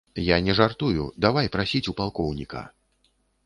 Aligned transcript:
Я 0.27 0.37
не 0.45 0.55
жартую, 0.59 1.05
давай 1.27 1.51
прасіць 1.57 1.85
у 1.95 1.97
палкоўніка. 2.03 2.67